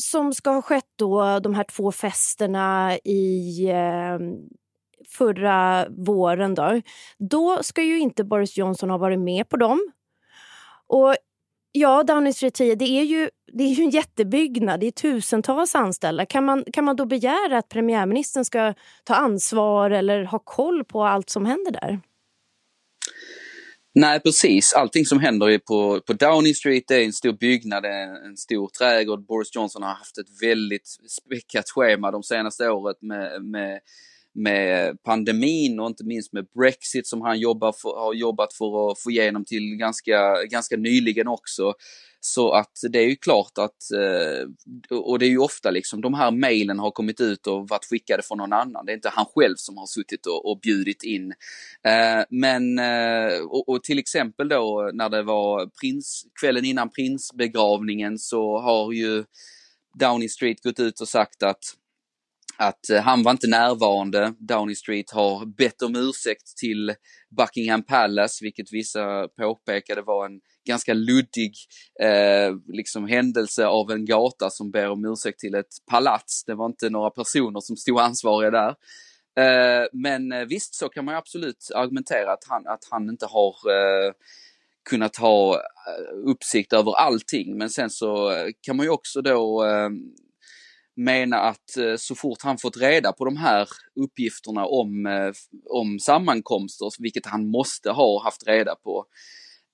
som 0.00 0.34
ska 0.34 0.50
ha 0.50 0.62
skett 0.62 0.90
då, 0.96 1.38
de 1.38 1.54
här 1.54 1.64
två 1.64 1.92
festerna 1.92 2.98
i 3.04 3.66
ehm, 3.70 4.34
förra 5.08 5.88
våren 5.88 6.54
då. 6.54 6.80
Då 7.18 7.62
ska 7.62 7.82
ju 7.82 7.98
inte 7.98 8.24
Boris 8.24 8.56
Johnson 8.56 8.90
ha 8.90 8.98
varit 8.98 9.20
med 9.20 9.48
på 9.48 9.56
dem. 9.56 9.92
Och 10.86 11.14
Ja, 11.72 12.02
Downing 12.02 12.34
Street 12.34 12.54
10, 12.54 12.74
det 12.74 12.84
är 12.84 13.04
ju, 13.04 13.30
det 13.52 13.64
är 13.64 13.68
ju 13.68 13.84
en 13.84 13.90
jättebyggnad. 13.90 14.80
Det 14.80 14.86
är 14.86 14.90
tusentals 14.90 15.74
anställda. 15.74 16.26
Kan 16.26 16.44
man, 16.44 16.64
kan 16.72 16.84
man 16.84 16.96
då 16.96 17.06
begära 17.06 17.58
att 17.58 17.68
premiärministern 17.68 18.44
ska 18.44 18.74
ta 19.04 19.14
ansvar 19.14 19.90
eller 19.90 20.24
ha 20.24 20.38
koll 20.38 20.84
på 20.84 21.04
allt 21.04 21.30
som 21.30 21.46
händer 21.46 21.72
där? 21.72 22.00
Nej 23.94 24.20
precis, 24.20 24.72
allting 24.72 25.04
som 25.04 25.20
händer 25.20 25.58
på, 25.58 26.00
på 26.00 26.12
Downing 26.12 26.54
Street 26.54 26.84
det 26.88 26.94
är 26.94 27.04
en 27.04 27.12
stor 27.12 27.32
byggnad, 27.32 27.84
en 27.84 28.36
stor 28.36 28.68
trädgård. 28.68 29.26
Boris 29.26 29.54
Johnson 29.54 29.82
har 29.82 29.90
haft 29.90 30.18
ett 30.18 30.42
väldigt 30.42 30.88
späckat 31.08 31.70
schema 31.70 32.10
de 32.10 32.22
senaste 32.22 32.70
året 32.70 32.96
med, 33.02 33.44
med, 33.44 33.80
med 34.34 35.02
pandemin 35.02 35.80
och 35.80 35.86
inte 35.86 36.04
minst 36.04 36.32
med 36.32 36.46
Brexit 36.58 37.06
som 37.06 37.20
han 37.20 37.38
jobbar 37.38 37.72
för, 37.82 38.00
har 38.00 38.14
jobbat 38.14 38.52
för 38.52 38.90
att 38.90 39.00
få 39.00 39.10
igenom 39.10 39.44
till 39.44 39.76
ganska, 39.76 40.44
ganska 40.50 40.76
nyligen 40.76 41.28
också. 41.28 41.74
Så 42.22 42.52
att 42.52 42.72
det 42.90 42.98
är 42.98 43.08
ju 43.08 43.16
klart 43.16 43.58
att, 43.58 43.90
eh, 43.92 44.98
och 44.98 45.18
det 45.18 45.26
är 45.26 45.30
ju 45.30 45.38
ofta 45.38 45.70
liksom 45.70 46.00
de 46.00 46.14
här 46.14 46.30
mejlen 46.30 46.78
har 46.78 46.90
kommit 46.90 47.20
ut 47.20 47.46
och 47.46 47.68
varit 47.68 47.84
skickade 47.84 48.22
från 48.22 48.38
någon 48.38 48.52
annan. 48.52 48.86
Det 48.86 48.92
är 48.92 48.96
inte 48.96 49.08
han 49.08 49.26
själv 49.34 49.54
som 49.56 49.76
har 49.76 49.86
suttit 49.86 50.26
och, 50.26 50.50
och 50.50 50.60
bjudit 50.60 51.02
in. 51.02 51.32
Eh, 51.86 52.24
men, 52.30 52.78
eh, 52.78 53.40
och, 53.40 53.68
och, 53.68 53.82
till 53.82 53.98
exempel 53.98 54.48
då 54.48 54.90
när 54.94 55.08
det 55.08 55.22
var 55.22 55.70
prins, 55.80 56.26
kvällen 56.40 56.64
innan 56.64 56.90
prinsbegravningen 56.90 58.18
så 58.18 58.58
har 58.58 58.92
ju 58.92 59.24
Downing 59.98 60.28
Street 60.28 60.62
gått 60.62 60.80
ut 60.80 61.00
och 61.00 61.08
sagt 61.08 61.42
att 61.42 61.64
att 62.60 62.90
eh, 62.90 63.00
han 63.00 63.22
var 63.22 63.32
inte 63.32 63.46
närvarande. 63.46 64.34
Downing 64.38 64.76
Street 64.76 65.10
har 65.10 65.46
bett 65.46 65.82
om 65.82 65.96
ursäkt 65.96 66.56
till 66.56 66.94
Buckingham 67.36 67.82
Palace, 67.82 68.44
vilket 68.44 68.72
vissa 68.72 69.28
påpekade 69.28 70.02
var 70.02 70.26
en 70.26 70.40
ganska 70.66 70.94
luddig 70.94 71.54
eh, 72.02 72.54
liksom 72.72 73.06
händelse 73.08 73.66
av 73.66 73.90
en 73.90 74.04
gata 74.04 74.50
som 74.50 74.70
ber 74.70 74.90
om 74.90 75.04
ursäkt 75.04 75.38
till 75.38 75.54
ett 75.54 75.74
palats. 75.90 76.44
Det 76.44 76.54
var 76.54 76.66
inte 76.66 76.90
några 76.90 77.10
personer 77.10 77.60
som 77.60 77.76
stod 77.76 78.00
ansvariga 78.00 78.50
där. 78.50 78.74
Eh, 79.38 79.86
men 79.92 80.32
eh, 80.32 80.44
visst, 80.44 80.74
så 80.74 80.88
kan 80.88 81.04
man 81.04 81.14
absolut 81.14 81.70
argumentera 81.74 82.32
att 82.32 82.44
han, 82.48 82.66
att 82.66 82.88
han 82.90 83.08
inte 83.08 83.26
har 83.26 83.54
eh, 83.70 84.12
kunnat 84.90 85.16
ha 85.16 85.54
eh, 85.54 86.30
uppsikt 86.30 86.72
över 86.72 86.92
allting. 86.96 87.58
Men 87.58 87.70
sen 87.70 87.90
så 87.90 88.32
kan 88.60 88.76
man 88.76 88.86
ju 88.86 88.90
också 88.90 89.22
då 89.22 89.64
mena 91.04 91.36
att 91.36 91.76
eh, 91.76 91.96
så 91.96 92.14
fort 92.14 92.42
han 92.42 92.58
fått 92.58 92.76
reda 92.76 93.12
på 93.12 93.24
de 93.24 93.36
här 93.36 93.68
uppgifterna 94.00 94.66
om, 94.66 95.06
eh, 95.06 95.32
om 95.70 95.98
sammankomster, 95.98 96.90
vilket 96.98 97.26
han 97.26 97.50
måste 97.50 97.90
ha 97.90 98.24
haft 98.24 98.46
reda 98.46 98.74
på, 98.74 99.04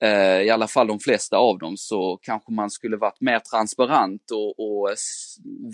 eh, 0.03 0.41
i 0.43 0.51
alla 0.51 0.69
fall 0.69 0.87
de 0.87 1.01
flesta 1.01 1.37
av 1.37 1.59
dem, 1.59 1.77
så 1.77 2.19
kanske 2.23 2.53
man 2.53 2.71
skulle 2.71 2.97
varit 2.97 3.21
mer 3.21 3.39
transparent 3.39 4.31
och, 4.31 4.61
och 4.61 4.95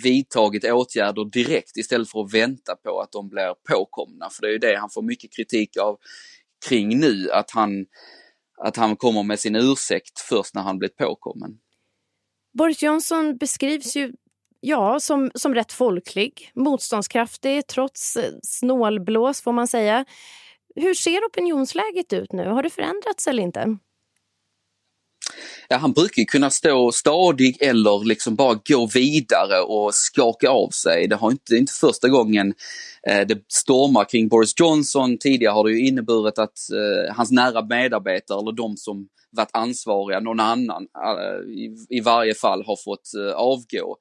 vidtagit 0.05 0.65
åtgärder 0.65 1.25
direkt 1.25 1.77
istället 1.77 2.11
för 2.11 2.21
att 2.21 2.35
vänta 2.35 2.77
på 2.77 3.01
att 3.01 3.13
de 3.13 3.29
blir 3.29 3.55
påkomna. 3.69 4.31
För 4.31 4.43
det 4.43 4.49
är 4.49 4.53
ju 4.53 4.59
det 4.59 4.77
han 4.77 4.91
får 4.91 5.03
mycket 5.03 5.33
kritik 5.37 5.77
av 5.77 5.97
kring 6.69 7.01
nu, 7.01 7.31
att 7.31 7.51
han, 7.51 7.87
att 8.65 8.77
han 8.77 8.97
kommer 8.97 9.23
med 9.23 9.41
sin 9.41 9.57
ursäkt 9.57 10.21
först 10.21 10.55
när 10.55 10.63
han 10.63 10.79
blivit 10.79 10.97
påkommen. 10.97 11.59
Boris 12.59 12.83
Johnson 12.83 13.37
beskrivs 13.37 13.97
ju 13.97 14.13
Ja, 14.65 15.01
som, 15.01 15.31
som 15.35 15.55
rätt 15.55 15.73
folklig, 15.73 16.51
motståndskraftig 16.55 17.67
trots 17.67 18.17
eh, 18.17 18.33
snålblås 18.43 19.41
får 19.41 19.53
man 19.53 19.69
säga. 19.69 20.05
Hur 20.75 20.95
ser 20.95 21.21
opinionsläget 21.29 22.13
ut 22.13 22.33
nu? 22.33 22.49
Har 22.49 22.63
det 22.63 22.71
förändrats 22.71 23.27
eller 23.27 23.43
inte? 23.43 23.79
Ja, 25.69 25.77
han 25.77 25.93
brukar 25.93 26.25
kunna 26.25 26.51
stå 26.51 26.93
stadig 26.93 27.63
eller 27.63 28.05
liksom 28.05 28.35
bara 28.35 28.61
gå 28.65 28.87
vidare 28.87 29.61
och 29.61 29.95
skaka 29.95 30.51
av 30.51 30.69
sig. 30.69 31.09
Det 31.09 31.17
har 31.17 31.31
inte, 31.31 31.57
inte 31.57 31.73
första 31.73 32.09
gången 32.09 32.55
eh, 33.09 33.27
det 33.27 33.39
stormar 33.49 34.05
kring 34.05 34.29
Boris 34.29 34.55
Johnson. 34.61 35.19
Tidigare 35.19 35.53
har 35.53 35.65
det 35.65 35.71
ju 35.73 35.87
inneburit 35.87 36.39
att 36.39 36.59
eh, 36.73 37.15
hans 37.15 37.31
nära 37.31 37.63
medarbetare 37.63 38.39
eller 38.39 38.53
de 38.53 38.77
som 38.77 39.09
varit 39.31 39.51
ansvariga, 39.53 40.21
någon 40.21 40.41
annan 40.41 40.87
eh, 41.05 41.51
i, 41.51 41.77
i 41.89 42.01
varje 42.01 42.35
fall 42.35 42.65
har 42.67 42.77
fått 42.85 43.15
eh, 43.15 43.35
avgå. 43.35 43.97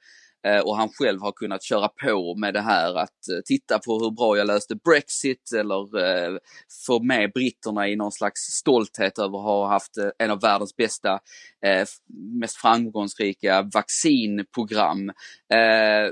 Eh, 0.48 0.60
och 0.60 0.77
han 0.77 0.89
själv 0.89 1.21
har 1.21 1.31
kunnat 1.31 1.63
köra 1.63 1.88
på 1.88 2.36
med 2.36 2.53
det 2.53 2.62
här 2.62 2.98
att 2.98 3.29
eh, 3.31 3.41
titta 3.45 3.79
på 3.79 4.00
hur 4.00 4.12
bra 4.12 4.38
jag 4.38 4.48
löste 4.48 4.75
Brexit 4.75 5.51
eller 5.57 6.00
eh, 6.00 6.38
få 6.88 7.03
med 7.03 7.31
britterna 7.33 7.88
i 7.88 7.95
någon 7.95 8.12
slags 8.12 8.41
stolthet 8.41 9.19
över 9.19 9.38
att 9.38 9.43
ha 9.43 9.67
haft 9.67 9.98
eh, 9.98 10.10
en 10.17 10.31
av 10.31 10.41
världens 10.41 10.75
bästa, 10.75 11.19
mest 12.39 12.57
framgångsrika 12.57 13.69
vaccinprogram. 13.74 15.12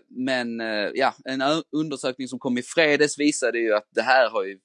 Men 0.09 0.59
ja, 0.93 1.13
en 1.25 1.41
undersökning 1.71 2.27
som 2.27 2.39
kom 2.39 2.57
i 2.57 2.61
fredags 2.61 3.19
visade 3.19 3.59
ju 3.59 3.73
att 3.73 3.87
det 3.95 4.01
här 4.01 4.29
har 4.29 4.43
ju 4.43 4.59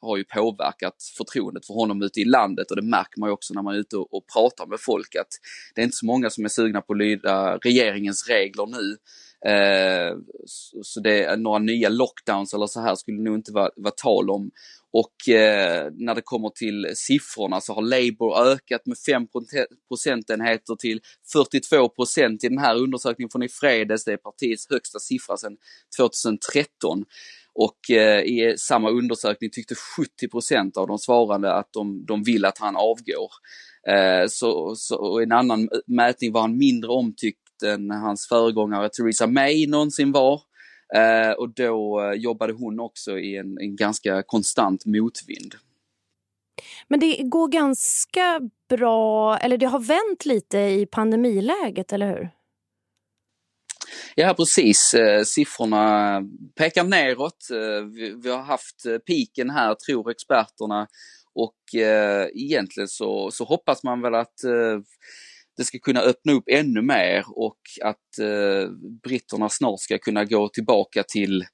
har 0.00 0.16
ju 0.16 0.24
påverkat 0.24 0.94
förtroendet 1.16 1.66
för 1.66 1.74
honom 1.74 2.02
ute 2.02 2.20
i 2.20 2.24
landet 2.24 2.70
och 2.70 2.76
det 2.76 2.82
märker 2.82 3.20
man 3.20 3.28
ju 3.28 3.32
också 3.32 3.54
när 3.54 3.62
man 3.62 3.74
är 3.74 3.78
ute 3.78 3.96
och, 3.96 4.24
pratar 4.32 4.66
med 4.66 4.80
folk 4.80 5.16
att 5.16 5.28
det 5.74 5.80
är 5.80 5.84
inte 5.84 5.96
så 5.96 6.06
många 6.06 6.30
som 6.30 6.44
är 6.44 6.48
sugna 6.48 6.80
på 6.80 6.92
att 6.92 6.98
lyda 6.98 7.56
regeringens 7.56 8.28
regler 8.28 8.66
nu. 8.66 8.96
Eh, 9.50 10.16
så 10.82 11.00
det 11.00 11.24
är 11.24 11.36
några 11.36 11.58
nya 11.58 11.88
lockdowns 11.88 12.54
eller 12.54 12.66
så 12.66 12.80
här 12.80 12.94
skulle 12.94 13.22
nog 13.22 13.34
inte 13.34 13.52
vara, 13.52 13.70
vara 13.76 13.94
tal 13.96 14.30
om. 14.30 14.50
Och 14.92 15.28
eh, 15.34 15.90
när 15.94 16.14
det 16.14 16.22
kommer 16.22 16.48
till 16.48 16.92
siffrorna 16.94 17.60
så 17.60 17.74
har 17.74 17.82
Labour 17.82 18.52
ökat 18.52 18.86
med 18.86 18.98
5 18.98 19.26
procentenheter 19.88 20.74
till 20.74 21.00
42 21.32 21.88
procent 21.88 22.44
i 22.44 22.48
den 22.48 22.58
här 22.58 22.76
undersökningen 22.76 23.30
från 23.30 23.42
i 23.42 23.48
fredags. 23.48 24.04
Det 24.04 24.12
är 24.12 24.16
partiets 24.16 24.70
högsta 24.70 24.98
siffra 24.98 25.36
sedan 25.36 25.56
2013. 25.98 27.04
Och 27.54 27.90
eh, 27.90 28.20
i 28.20 28.54
samma 28.58 28.90
undersökning 28.90 29.50
tyckte 29.50 29.74
70% 29.74 30.78
av 30.78 30.88
de 30.88 30.98
svarande 30.98 31.54
att 31.54 31.68
de, 31.72 32.04
de 32.06 32.22
vill 32.22 32.44
att 32.44 32.58
han 32.58 32.76
avgår. 32.76 33.30
Eh, 33.88 34.26
så, 34.28 34.74
så, 34.76 35.20
en 35.20 35.32
annan 35.32 35.68
mätning 35.86 36.32
var 36.32 36.40
han 36.40 36.58
mindre 36.58 36.90
omtyckt 36.90 37.62
än 37.64 37.90
hans 37.90 38.28
föregångare 38.28 38.88
Theresa 38.88 39.26
May 39.26 39.66
någonsin 39.66 40.12
var. 40.12 40.40
Eh, 40.94 41.30
och 41.30 41.54
då 41.54 42.00
eh, 42.00 42.12
jobbade 42.12 42.52
hon 42.52 42.80
också 42.80 43.18
i 43.18 43.36
en, 43.36 43.58
en 43.60 43.76
ganska 43.76 44.22
konstant 44.22 44.86
motvind. 44.86 45.54
Men 46.88 47.00
det 47.00 47.22
går 47.22 47.48
ganska 47.48 48.40
bra, 48.68 49.36
eller 49.36 49.58
det 49.58 49.66
har 49.66 49.80
vänt 49.80 50.26
lite 50.26 50.58
i 50.58 50.86
pandemiläget, 50.86 51.92
eller 51.92 52.06
hur? 52.06 52.30
Ja 54.14 54.34
precis, 54.34 54.94
eh, 54.94 55.22
siffrorna 55.24 56.22
pekar 56.56 56.84
neråt. 56.84 57.50
Eh, 57.50 57.84
vi, 58.22 58.30
har 58.30 58.42
haft 58.42 58.86
eh, 58.86 58.98
piken 58.98 59.50
här 59.50 59.74
tror 59.74 60.10
experterna 60.10 60.86
och 61.34 61.54
egentligen 62.34 62.88
så, 62.88 63.30
så 63.30 63.44
hoppas 63.44 63.84
man 63.84 64.02
väl 64.02 64.14
att 64.14 64.34
det 65.56 65.64
ska 65.64 65.78
kunna 65.78 66.00
öppna 66.00 66.32
upp 66.32 66.44
ännu 66.50 66.82
mer 66.82 67.24
och 67.28 67.58
att 67.82 68.26
britterna 69.02 69.48
snart 69.48 69.80
ska 69.80 69.98
kunna 69.98 70.24
gå 70.24 70.48
tillbaka 70.48 71.02
till 71.08 71.44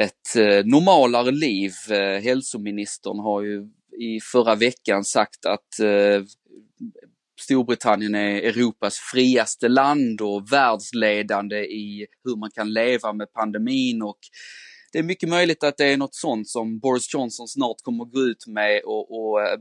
ett 0.00 0.64
normalare 0.64 1.30
liv. 1.30 1.72
Hälsoministern 2.22 3.18
har 3.18 3.42
ju 3.42 3.68
i 4.00 4.20
förra 4.32 4.54
veckan 4.54 5.04
sagt 5.04 5.46
att 5.46 5.68
Storbritannien 7.40 8.14
är 8.14 8.42
Europas 8.42 8.98
friaste 9.12 9.68
land 9.68 10.20
och 10.20 10.52
världsledande 10.52 11.56
i 11.56 12.06
hur 12.24 12.36
man 12.36 12.50
kan 12.50 12.72
leva 12.72 13.12
med 13.12 13.32
pandemin 13.32 14.02
och 14.02 14.18
det 14.92 14.98
är 14.98 15.02
mycket 15.02 15.28
möjligt 15.28 15.64
att 15.64 15.76
det 15.76 15.84
är 15.84 15.96
något 15.96 16.14
sånt 16.14 16.48
som 16.48 16.78
Boris 16.78 17.14
Johnson 17.14 17.48
snart 17.48 17.76
kommer 17.82 18.04
att 18.04 18.12
gå 18.12 18.20
ut 18.20 18.46
med 18.46 18.80
och, 18.84 19.20
och 19.20 19.42
eh, 19.42 19.58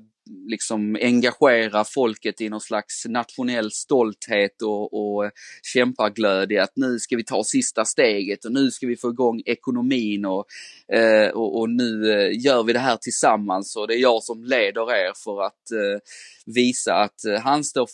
liksom 0.47 0.95
engagera 1.01 1.83
folket 1.83 2.41
i 2.41 2.49
någon 2.49 2.61
slags 2.61 3.05
nationell 3.05 3.71
stolthet 3.71 4.61
och, 4.61 4.93
och 4.93 5.31
kämpaglöd 5.63 6.51
i 6.51 6.57
att 6.57 6.71
nu 6.75 6.99
ska 6.99 7.15
vi 7.15 7.23
ta 7.23 7.43
sista 7.43 7.85
steget 7.85 8.45
och 8.45 8.51
nu 8.51 8.71
ska 8.71 8.87
vi 8.87 8.97
få 8.97 9.09
igång 9.09 9.41
ekonomin 9.45 10.25
och, 10.25 10.45
eh, 10.93 11.29
och, 11.29 11.59
och, 11.59 11.69
nu 11.69 12.11
eh, 12.11 12.45
gör 12.45 12.63
vi 12.63 12.73
det 12.73 12.79
här 12.79 12.97
tillsammans 12.97 13.75
och 13.75 13.87
det 13.87 13.95
är 13.95 14.01
jag 14.01 14.23
som 14.23 14.43
leder 14.43 14.91
er 14.91 15.13
för 15.23 15.41
att 15.41 15.71
eh, 15.71 15.99
visa 16.45 16.93
att 16.95 17.25
eh, 17.25 17.41
han 17.41 17.63
står, 17.63 17.89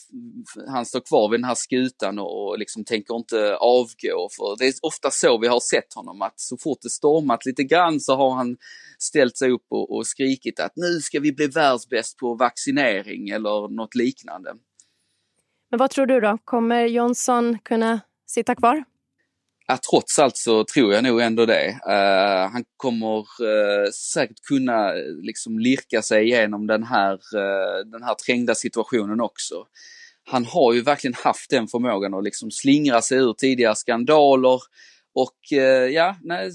han 0.68 0.86
står 0.86 1.00
kvar 1.00 1.30
vid 1.30 1.40
den 1.40 1.48
här 1.48 1.56
skutan 1.56 2.20
och, 2.20 2.48
och 2.48 2.60
liksom 2.60 2.86
tänker 2.86 3.16
inte 3.16 3.56
avgå. 3.56 4.30
För 4.38 4.58
det 4.60 4.66
är 4.66 4.74
ofta 4.82 5.12
så 5.12 5.38
vi 5.38 5.48
har 5.48 5.60
sett 5.60 5.94
honom 5.94 6.22
att 6.22 6.40
så 6.40 6.58
fort 6.58 6.80
det 6.82 6.90
stormat 6.90 7.46
lite 7.46 7.64
grann 7.64 8.00
så 8.00 8.16
har 8.16 8.32
han 8.32 8.58
ställt 9.00 9.38
sig 9.38 9.52
upp 9.52 9.66
och, 9.70 9.96
och 9.96 10.08
skrikit 10.08 10.60
att 10.60 10.74
nu 10.76 11.00
ska 11.02 11.20
vi 11.20 11.32
bli 11.32 11.48
världsbäst 11.48 12.18
på 12.18 12.25
vaccinering 12.34 13.30
eller 13.30 13.76
något 13.76 13.96
liknande. 13.96 14.54
Men 15.70 15.78
vad 15.78 15.90
tror 15.90 16.06
du 16.06 16.20
då? 16.20 16.38
Kommer 16.46 16.86
Johnson 16.86 17.58
kunna 17.64 18.00
sitta 18.28 18.56
kvar? 18.56 18.84
Ja, 19.68 19.78
trots 19.92 20.20
allt 20.20 20.38
så 20.38 20.64
tror 20.64 20.94
jag 20.94 21.04
nog 21.04 21.22
ändå 21.22 21.46
det. 21.46 21.68
Uh, 21.68 22.52
han 22.52 22.64
kommer 22.78 23.18
uh, 23.20 23.92
säkert 24.14 24.42
kunna 24.42 24.92
liksom 25.22 25.60
lirka 25.60 26.02
sig 26.02 26.24
igenom 26.24 26.68
den 26.68 26.84
här, 26.84 27.14
uh, 27.14 27.92
den 27.92 28.04
här 28.04 28.16
trängda 28.16 28.56
situationen 28.56 29.22
också. 29.22 29.56
Han 30.24 30.46
har 30.46 30.74
ju 30.74 30.82
verkligen 30.82 31.14
haft 31.14 31.50
den 31.50 31.68
förmågan 31.68 32.14
att 32.14 32.24
liksom 32.24 32.52
slingra 32.52 33.02
sig 33.02 33.18
ur 33.18 33.34
tidigare 33.34 33.76
skandaler 33.76 34.60
och 35.18 35.54
eh, 35.54 35.88
ja, 35.88 36.16
nej, 36.22 36.52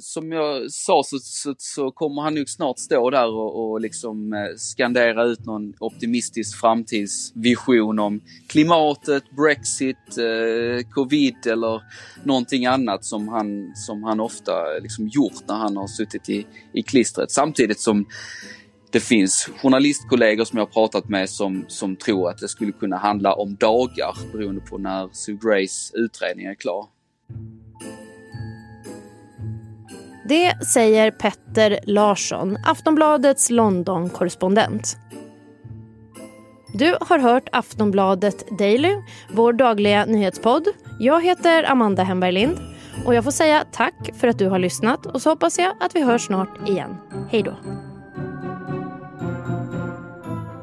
som 0.00 0.32
jag 0.32 0.70
sa 0.70 1.02
så, 1.04 1.18
så, 1.18 1.54
så, 1.58 1.90
kommer 1.90 2.22
han 2.22 2.34
nog 2.34 2.48
snart 2.48 2.78
stå 2.78 3.10
där 3.10 3.28
och, 3.28 3.70
och 3.70 3.80
liksom 3.80 4.32
eh, 4.32 4.56
skandera 4.56 5.24
ut 5.24 5.46
någon 5.46 5.74
optimistisk 5.80 6.60
framtidsvision 6.60 7.98
om 7.98 8.20
klimatet, 8.48 9.22
Brexit, 9.36 10.18
eh, 10.18 10.90
covid 10.90 11.46
eller 11.46 11.82
någonting 12.24 12.66
annat 12.66 13.04
som 13.04 13.28
han, 13.28 13.72
som 13.74 14.02
han 14.02 14.20
ofta 14.20 14.52
eh, 14.52 14.82
liksom 14.82 15.08
gjort 15.08 15.48
när 15.48 15.54
han 15.54 15.76
har 15.76 15.86
suttit 15.86 16.28
i, 16.28 16.46
i 16.72 16.82
klistret. 16.82 17.30
Samtidigt 17.30 17.80
som 17.80 18.06
det 18.90 19.00
finns 19.00 19.50
journalistkollegor 19.62 20.44
som 20.44 20.58
jag 20.58 20.66
har 20.66 20.72
pratat 20.72 21.08
med 21.08 21.30
som, 21.30 21.64
som 21.68 21.96
tror 21.96 22.30
att 22.30 22.38
det 22.38 22.48
skulle 22.48 22.72
kunna 22.72 22.96
handla 22.96 23.34
om 23.34 23.54
dagar 23.54 24.32
beroende 24.32 24.60
på 24.60 24.78
när 24.78 25.08
Sue 25.12 25.38
Grays 25.42 25.92
utredning 25.94 26.46
är 26.46 26.54
klar. 26.54 26.86
Det 30.28 30.66
säger 30.66 31.10
Petter 31.10 31.78
Larsson, 31.86 32.56
Aftonbladets 32.64 33.50
London-korrespondent. 33.50 34.96
Du 36.74 36.96
har 37.00 37.18
hört 37.18 37.48
Aftonbladet 37.52 38.58
Daily, 38.58 38.94
vår 39.32 39.52
dagliga 39.52 40.04
nyhetspodd. 40.04 40.68
Jag 40.98 41.24
heter 41.24 41.70
Amanda 41.70 42.02
Hemberg 42.02 42.32
Lind 42.32 42.58
och 43.06 43.14
jag 43.14 43.24
får 43.24 43.30
säga 43.30 43.64
tack 43.72 44.10
för 44.16 44.28
att 44.28 44.38
du 44.38 44.48
har 44.48 44.58
lyssnat 44.58 45.06
och 45.06 45.22
så 45.22 45.30
hoppas 45.30 45.58
jag 45.58 45.72
att 45.80 45.96
vi 45.96 46.02
hörs 46.02 46.26
snart 46.26 46.68
igen. 46.68 46.96
Hej 47.30 47.42
då! 47.42 47.56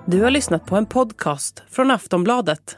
Du 0.06 0.22
har 0.22 0.32
lyssnat 0.32 0.66
på 0.66 0.76
en 0.76 0.86
podcast 0.86 1.64
från 1.70 1.92
Aftonbladet. 1.92 2.78